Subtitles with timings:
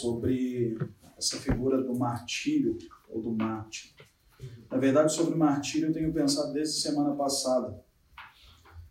[0.00, 0.78] sobre
[1.16, 3.94] essa figura do martírio ou do mártir.
[4.70, 7.82] Na verdade, sobre martírio eu tenho pensado desde semana passada.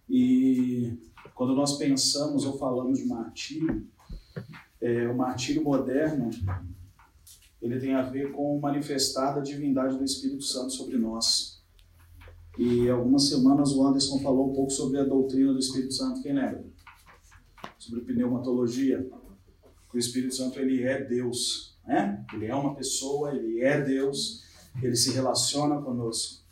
[0.10, 0.98] E
[1.34, 3.88] quando nós pensamos ou falamos de martírio,
[4.82, 6.30] é, o martírio moderno
[7.62, 11.64] ele tem a ver com manifestar da divindade do Espírito Santo sobre nós.
[12.58, 16.34] E algumas semanas o Anderson falou um pouco sobre a doutrina do Espírito Santo, quem
[16.34, 16.66] lembra?
[17.78, 19.08] Sobre pneumatologia.
[19.94, 22.26] O Espírito Santo ele é Deus, né?
[22.34, 24.44] Ele é uma pessoa, ele é Deus,
[24.82, 26.46] ele se relaciona conosco.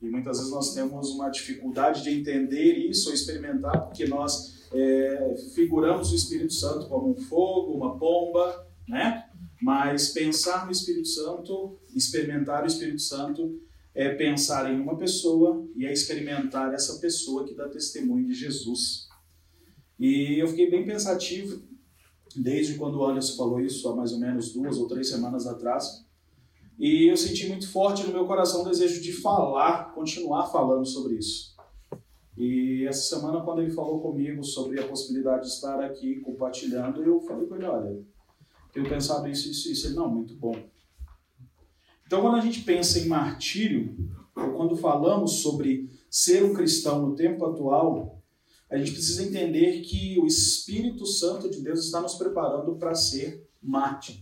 [0.00, 5.34] E muitas vezes nós temos uma dificuldade de entender isso ou experimentar, porque nós é,
[5.54, 9.24] figuramos o Espírito Santo como um fogo, uma pomba, né?
[9.62, 13.58] Mas pensar no Espírito Santo, experimentar o Espírito Santo,
[13.94, 19.08] é pensar em uma pessoa e é experimentar essa pessoa que dá testemunho de Jesus.
[19.98, 21.62] E eu fiquei bem pensativo
[22.36, 26.04] desde quando o Anderson falou isso, há mais ou menos duas ou três semanas atrás.
[26.78, 31.16] E eu senti muito forte no meu coração o desejo de falar, continuar falando sobre
[31.16, 31.54] isso.
[32.36, 37.20] E essa semana, quando ele falou comigo sobre a possibilidade de estar aqui compartilhando, eu
[37.20, 38.04] falei com ele: olha,
[38.72, 39.86] tenho pensado isso, isso, isso.
[39.86, 40.56] Ele, não, muito bom.
[42.06, 43.96] Então, quando a gente pensa em martírio,
[44.36, 48.20] ou quando falamos sobre ser um cristão no tempo atual,
[48.74, 53.46] a gente precisa entender que o Espírito Santo de Deus está nos preparando para ser
[53.62, 54.20] mártir.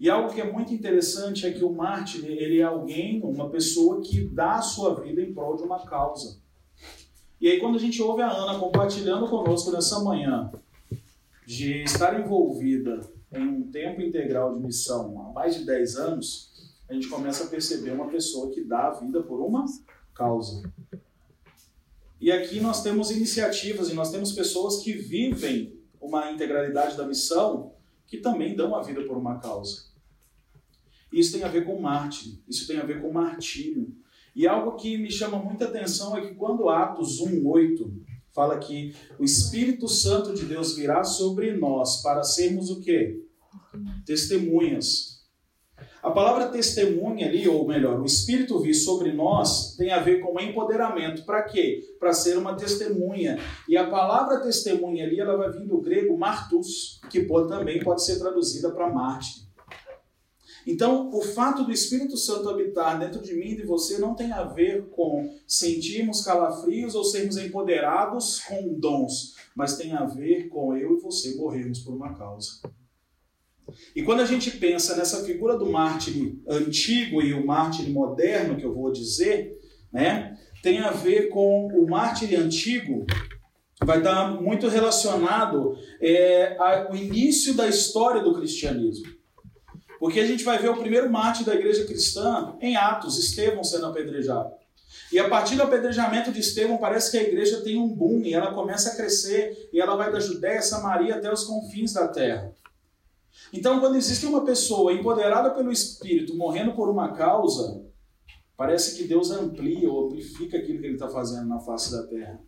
[0.00, 4.00] E algo que é muito interessante é que o mártir, ele é alguém, uma pessoa
[4.02, 6.38] que dá a sua vida em prol de uma causa.
[7.40, 10.50] E aí quando a gente ouve a Ana compartilhando conosco nessa manhã
[11.46, 13.00] de estar envolvida
[13.32, 17.46] em um tempo integral de missão há mais de 10 anos, a gente começa a
[17.46, 19.64] perceber uma pessoa que dá a vida por uma
[20.12, 20.68] causa.
[22.26, 27.72] E aqui nós temos iniciativas e nós temos pessoas que vivem uma integralidade da missão
[28.04, 29.84] que também dão a vida por uma causa.
[31.12, 33.96] Isso tem a ver com Marte, isso tem a ver com martírio.
[34.34, 37.94] E algo que me chama muita atenção é que quando Atos 1:8
[38.32, 43.24] fala que o Espírito Santo de Deus virá sobre nós para sermos o quê?
[44.04, 45.15] Testemunhas.
[46.16, 51.26] Palavra testemunha ali, ou melhor, o Espírito vir sobre nós, tem a ver com empoderamento.
[51.26, 51.94] Para quê?
[52.00, 53.38] Para ser uma testemunha.
[53.68, 58.02] E a palavra testemunha ali, ela vai vir do grego martus, que pode, também pode
[58.02, 59.42] ser traduzida para mártir.
[60.66, 64.32] Então, o fato do Espírito Santo habitar dentro de mim e de você não tem
[64.32, 70.74] a ver com sentirmos calafrios ou sermos empoderados com dons, mas tem a ver com
[70.74, 72.52] eu e você morrermos por uma causa.
[73.94, 78.64] E quando a gente pensa nessa figura do mártir antigo e o mártir moderno, que
[78.64, 79.58] eu vou dizer,
[79.92, 83.06] né, tem a ver com o mártir antigo,
[83.84, 89.06] vai estar muito relacionado é, ao início da história do cristianismo.
[89.98, 93.86] Porque a gente vai ver o primeiro mártir da igreja cristã em Atos, Estevão sendo
[93.86, 94.50] apedrejado.
[95.12, 98.34] E a partir do apedrejamento de Estevão, parece que a igreja tem um boom e
[98.34, 102.52] ela começa a crescer e ela vai da Judéia, Samaria até os confins da terra.
[103.52, 107.84] Então, quando existe uma pessoa empoderada pelo Espírito morrendo por uma causa,
[108.56, 112.40] parece que Deus amplia ou amplifica aquilo que ele está fazendo na face da terra.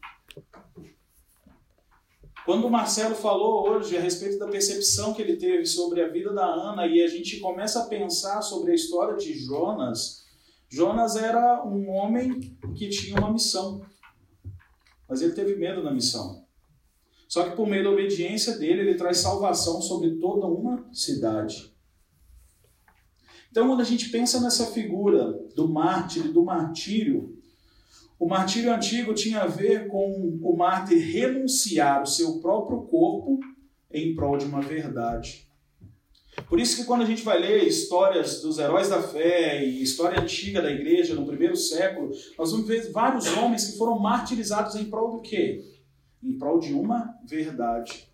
[2.44, 6.32] Quando o Marcelo falou hoje a respeito da percepção que ele teve sobre a vida
[6.32, 10.24] da Ana e a gente começa a pensar sobre a história de Jonas,
[10.70, 12.40] Jonas era um homem
[12.74, 13.82] que tinha uma missão,
[15.06, 16.47] mas ele teve medo da missão.
[17.28, 21.70] Só que por meio da obediência dele, ele traz salvação sobre toda uma cidade.
[23.50, 27.36] Então, quando a gente pensa nessa figura do mártir e do martírio,
[28.18, 33.38] o martírio antigo tinha a ver com o mártir renunciar o seu próprio corpo
[33.90, 35.46] em prol de uma verdade.
[36.48, 40.20] Por isso que quando a gente vai ler histórias dos heróis da fé e história
[40.20, 44.84] antiga da igreja no primeiro século, nós vamos ver vários homens que foram martirizados em
[44.84, 45.77] prol do quê?
[46.22, 48.08] Em prol de uma verdade.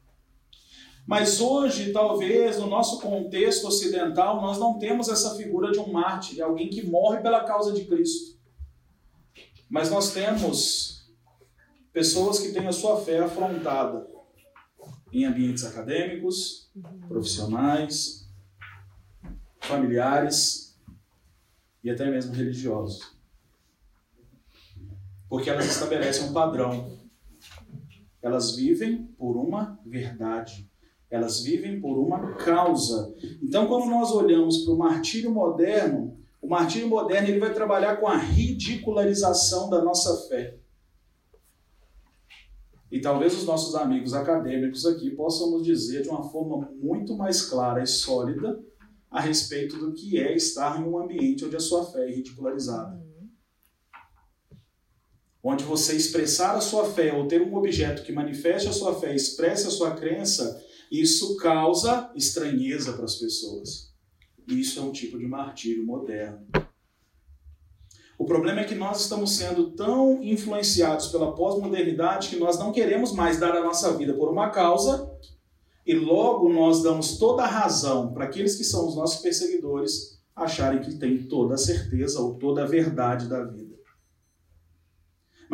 [1.07, 6.43] Mas hoje, talvez, no nosso contexto ocidental, nós não temos essa figura de um mártir,
[6.43, 8.39] alguém que morre pela causa de Cristo.
[9.69, 11.13] Mas nós temos
[11.93, 14.07] pessoas que têm a sua fé afrontada
[15.13, 16.71] em ambientes acadêmicos,
[17.07, 18.29] profissionais,
[19.61, 20.77] familiares
[21.83, 23.15] e até mesmo religiosos.
[25.29, 26.99] Porque elas estabelecem um padrão.
[28.25, 30.67] Elas vivem por uma verdade.
[31.11, 33.15] Elas vivem por uma causa.
[33.43, 38.07] Então, quando nós olhamos para o martírio moderno, o martírio moderno ele vai trabalhar com
[38.07, 40.57] a ridicularização da nossa fé.
[42.91, 47.43] E talvez os nossos amigos acadêmicos aqui possam nos dizer de uma forma muito mais
[47.43, 48.59] clara e sólida
[49.11, 53.04] a respeito do que é estar em um ambiente onde a sua fé é ridicularizada.
[55.47, 59.15] Onde você expressar a sua fé ou ter um objeto que manifeste a sua fé,
[59.15, 63.93] expresse a sua crença, isso causa estranheza para as pessoas.
[64.49, 66.47] Isso é um tipo de martírio moderno.
[68.17, 73.13] O problema é que nós estamos sendo tão influenciados pela pós-modernidade que nós não queremos
[73.13, 75.13] mais dar a nossa vida por uma causa
[75.85, 80.81] e logo nós damos toda a razão para aqueles que são os nossos perseguidores acharem
[80.81, 83.74] que têm toda a certeza ou toda a verdade da vida.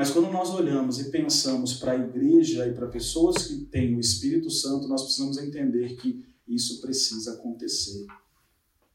[0.01, 4.01] Mas quando nós olhamos e pensamos para a igreja e para pessoas que têm o
[4.01, 8.07] Espírito Santo, nós precisamos entender que isso precisa acontecer.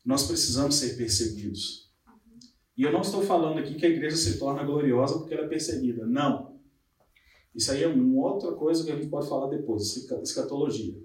[0.03, 1.91] Nós precisamos ser perseguidos.
[2.75, 5.47] E eu não estou falando aqui que a igreja se torna gloriosa porque ela é
[5.47, 6.07] perseguida.
[6.07, 6.59] Não.
[7.53, 10.99] Isso aí é uma outra coisa que a gente pode falar depois, escatologia.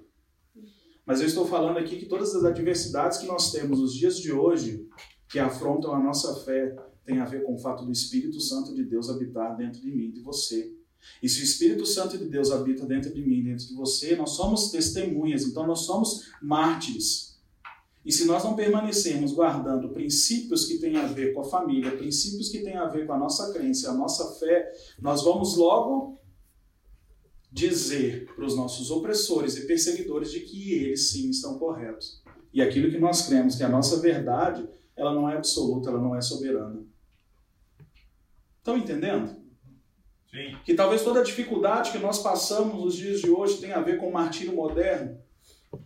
[1.04, 4.32] Mas eu estou falando aqui que todas as adversidades que nós temos nos dias de
[4.32, 4.88] hoje,
[5.28, 6.74] que afrontam a nossa fé,
[7.10, 10.10] tem a ver com o fato do Espírito Santo de Deus habitar dentro de mim
[10.10, 10.72] de você.
[11.22, 14.30] E se o Espírito Santo de Deus habita dentro de mim, dentro de você, nós
[14.30, 17.38] somos testemunhas, então nós somos mártires.
[18.04, 22.48] E se nós não permanecermos guardando princípios que têm a ver com a família, princípios
[22.48, 26.18] que têm a ver com a nossa crença, a nossa fé, nós vamos logo
[27.52, 32.22] dizer para os nossos opressores e perseguidores de que eles sim estão corretos.
[32.52, 34.66] E aquilo que nós cremos, que é a nossa verdade,
[34.96, 36.89] ela não é absoluta, ela não é soberana.
[38.60, 39.36] Estão entendendo?
[40.30, 40.56] Sim.
[40.64, 43.98] Que talvez toda a dificuldade que nós passamos nos dias de hoje tenha a ver
[43.98, 45.18] com o martírio moderno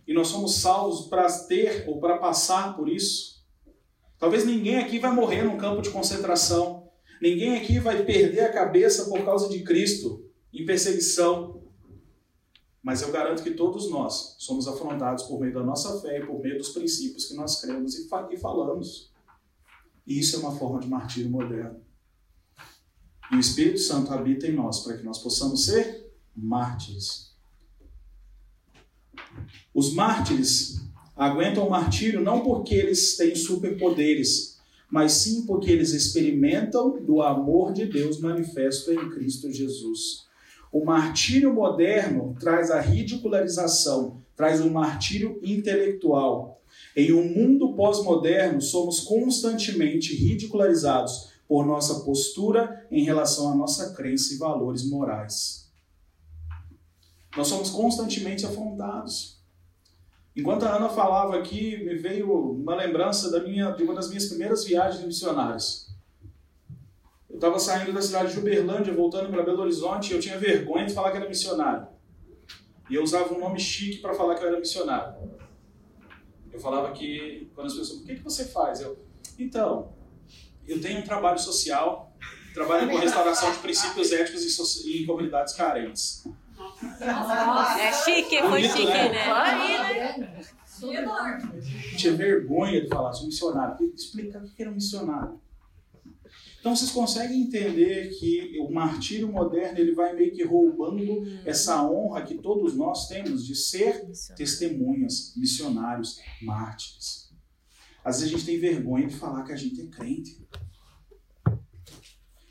[0.05, 3.43] e nós somos salvos para ter ou para passar por isso.
[4.19, 6.89] Talvez ninguém aqui vai morrer num campo de concentração.
[7.21, 11.63] Ninguém aqui vai perder a cabeça por causa de Cristo em perseguição.
[12.83, 16.39] Mas eu garanto que todos nós somos afrontados por meio da nossa fé e por
[16.39, 18.07] meio dos princípios que nós cremos e,
[18.37, 19.11] falamos.
[20.05, 21.81] E isso é uma forma de martírio moderno.
[23.31, 27.33] E o Espírito Santo habita em nós para que nós possamos ser mártires.
[29.73, 30.81] Os mártires
[31.15, 37.73] aguentam o martírio não porque eles têm superpoderes, mas sim porque eles experimentam do amor
[37.73, 40.25] de Deus manifesto em Cristo Jesus.
[40.71, 46.61] O martírio moderno traz a ridicularização, traz o um martírio intelectual.
[46.95, 54.33] Em um mundo pós-moderno, somos constantemente ridicularizados por nossa postura em relação à nossa crença
[54.33, 55.71] e valores morais.
[57.35, 59.41] Nós somos constantemente afrontados.
[60.35, 64.25] Enquanto a Ana falava aqui, me veio uma lembrança da minha, de uma das minhas
[64.25, 65.85] primeiras viagens de missionários.
[67.29, 70.85] Eu estava saindo da cidade de Uberlândia, voltando para Belo Horizonte, e eu tinha vergonha
[70.85, 71.87] de falar que era missionário.
[72.89, 75.31] E eu usava um nome chique para falar que eu era missionário.
[76.51, 78.79] Eu falava que, quando as pessoas, o que, que você faz?
[78.79, 78.97] Eu,
[79.37, 79.94] então,
[80.67, 82.13] eu tenho um trabalho social,
[82.53, 86.25] trabalho com restauração de princípios éticos em, em comunidades carentes.
[87.79, 89.09] É chique, foi Bonito, chique, né?
[89.09, 90.43] né?
[91.97, 93.93] Tinha vergonha de falar, sou missionário.
[93.93, 95.39] Explicar o que era um missionário.
[96.59, 101.39] Então vocês conseguem entender que o martírio moderno ele vai meio que roubando hum.
[101.45, 104.03] essa honra que todos nós temos de ser
[104.35, 107.24] testemunhas, missionários, mártires.
[108.05, 110.47] Às vezes a gente tem vergonha de falar que a gente é crente.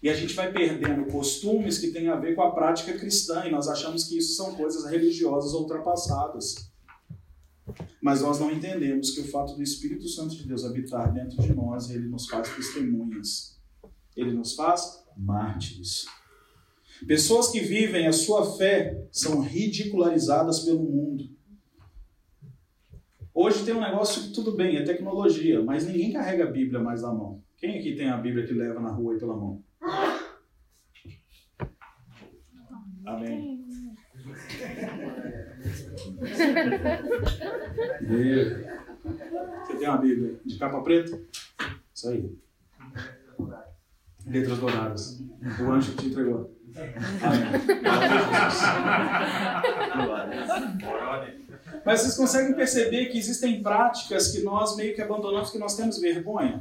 [0.03, 3.53] E a gente vai perdendo costumes que têm a ver com a prática cristã e
[3.53, 6.71] nós achamos que isso são coisas religiosas ultrapassadas.
[8.03, 11.55] Mas nós não entendemos que o fato do Espírito Santo de Deus habitar dentro de
[11.55, 13.57] nós, ele nos faz testemunhas.
[14.17, 16.05] Ele nos faz mártires.
[17.07, 21.31] Pessoas que vivem a sua fé são ridicularizadas pelo mundo.
[23.35, 27.03] Hoje tem um negócio que tudo bem, é tecnologia, mas ninguém carrega a Bíblia mais
[27.03, 27.43] na mão.
[27.57, 29.61] Quem aqui tem a Bíblia que leva na rua e pela mão?
[33.05, 33.67] Amém.
[39.67, 41.21] Você tem uma Bíblia de capa preta?
[41.93, 42.39] Isso aí.
[44.27, 45.21] Letras douradas.
[45.61, 46.57] O anjo que te entregou.
[47.21, 47.65] Amém.
[51.85, 55.99] Mas vocês conseguem perceber que existem práticas que nós meio que abandonamos, que nós temos
[55.99, 56.61] vergonha?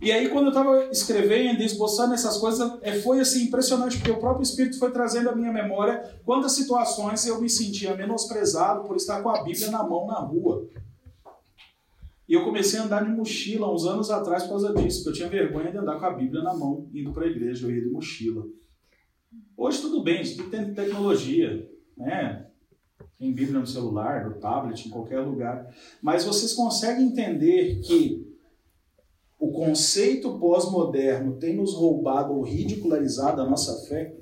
[0.00, 4.18] E aí, quando eu estava escrevendo, esboçando essas coisas, é, foi assim impressionante, porque o
[4.18, 9.22] próprio Espírito foi trazendo à minha memória quantas situações eu me sentia menosprezado por estar
[9.22, 10.66] com a Bíblia na mão na rua.
[12.28, 15.28] E eu comecei a andar de mochila uns anos atrás por causa disso, porque eu
[15.28, 17.82] tinha vergonha de andar com a Bíblia na mão, indo para a igreja, eu ia
[17.82, 18.44] de mochila.
[19.56, 22.46] Hoje tudo bem, tudo tem tecnologia, né?
[23.18, 25.74] Tem Bíblia no celular, no tablet, em qualquer lugar.
[26.00, 28.26] Mas vocês conseguem entender que
[29.38, 34.14] o conceito pós-moderno tem nos roubado ou ridicularizado a nossa fé?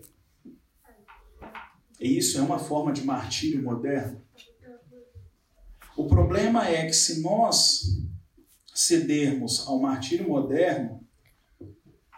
[2.01, 4.23] E isso é uma forma de martírio moderno?
[5.97, 8.01] O problema é que se nós
[8.75, 11.01] cedermos ao martírio moderno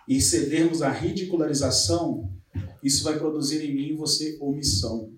[0.06, 2.30] e cedermos à ridicularização,
[2.82, 5.11] isso vai produzir em mim e você omissão.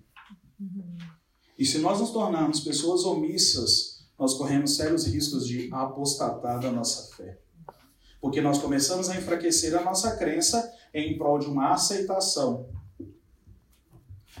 [1.57, 7.15] E se nós nos tornarmos pessoas omissas, nós corremos sérios riscos de apostatar da nossa
[7.15, 7.39] fé.
[8.19, 12.69] Porque nós começamos a enfraquecer a nossa crença em prol de uma aceitação.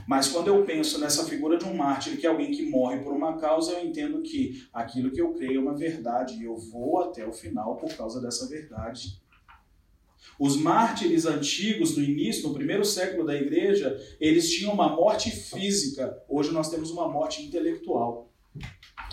[0.07, 3.13] Mas quando eu penso nessa figura de um mártir, que é alguém que morre por
[3.13, 7.01] uma causa, eu entendo que aquilo que eu creio é uma verdade e eu vou
[7.01, 9.19] até o final por causa dessa verdade.
[10.39, 16.21] Os mártires antigos, no início, no primeiro século da igreja, eles tinham uma morte física.
[16.27, 18.31] Hoje nós temos uma morte intelectual.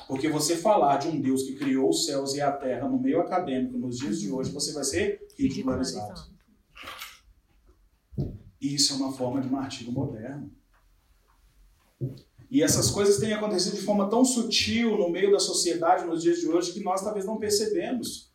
[0.08, 3.20] Porque você falar de um Deus que criou os céus e a terra no meio
[3.20, 6.32] acadêmico nos dias de hoje, você vai ser ridicularizado.
[8.60, 10.50] E isso é uma forma de martírio moderno.
[12.50, 16.38] E essas coisas têm acontecido de forma tão sutil no meio da sociedade nos dias
[16.38, 18.31] de hoje que nós talvez não percebemos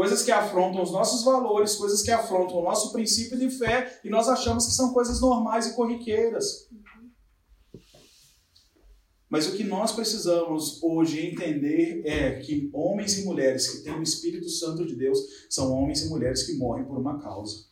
[0.00, 4.08] coisas que afrontam os nossos valores, coisas que afrontam o nosso princípio de fé, e
[4.08, 6.70] nós achamos que são coisas normais e corriqueiras.
[9.28, 14.02] Mas o que nós precisamos hoje entender é que homens e mulheres que têm o
[14.02, 15.18] Espírito Santo de Deus
[15.50, 17.66] são homens e mulheres que morrem por uma causa.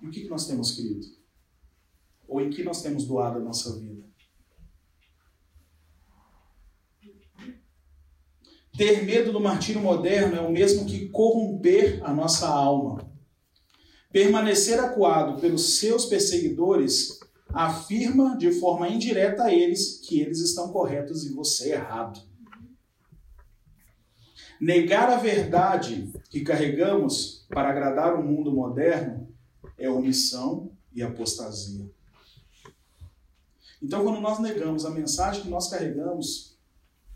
[0.00, 1.06] E o que nós temos querido?
[2.26, 4.02] Ou em que nós temos doado a nossa vida?
[8.76, 13.08] Ter medo do martírio moderno é o mesmo que corromper a nossa alma.
[14.10, 21.24] Permanecer acuado pelos seus perseguidores afirma de forma indireta a eles que eles estão corretos
[21.24, 22.20] e você errado.
[24.60, 29.28] Negar a verdade que carregamos para agradar o mundo moderno
[29.78, 31.88] é omissão e apostasia.
[33.80, 36.53] Então, quando nós negamos a mensagem que nós carregamos,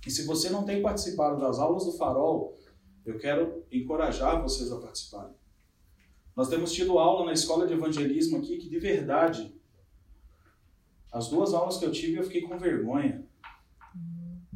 [0.07, 2.57] e se você não tem participado das aulas do Farol,
[3.05, 5.35] eu quero encorajar vocês a participarem.
[6.37, 9.55] Nós temos tido aula na escola de evangelismo aqui que, de verdade,
[11.13, 13.27] as duas aulas que eu tive eu fiquei com vergonha.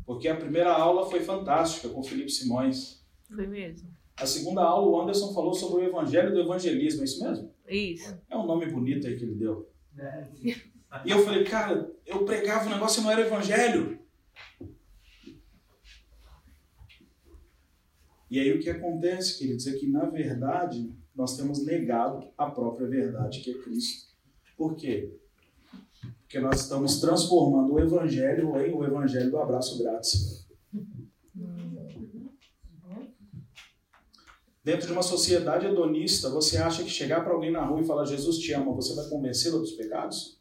[0.04, 3.04] Porque a primeira aula foi fantástica com o Felipe Simões.
[3.26, 3.90] Foi mesmo.
[4.16, 7.52] A segunda aula, o Anderson falou sobre o evangelho do evangelismo, é isso mesmo?
[7.66, 8.16] Isso.
[8.28, 9.68] É um nome bonito aí que ele deu.
[9.98, 10.28] É.
[11.04, 13.98] E eu falei, cara, eu pregava o negócio e não era evangelho.
[18.32, 22.88] E aí o que acontece, queridos, é que na verdade nós temos negado a própria
[22.88, 24.10] verdade que é Cristo.
[24.56, 25.20] Por quê?
[26.22, 30.48] Porque nós estamos transformando o evangelho em o evangelho do abraço grátis.
[34.64, 38.06] Dentro de uma sociedade hedonista, você acha que chegar para alguém na rua e falar
[38.06, 40.40] Jesus te ama, você vai convencê-lo dos pecados?